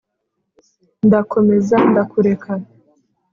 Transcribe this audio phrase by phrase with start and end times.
[1.05, 2.51] ndakomeza ndakureka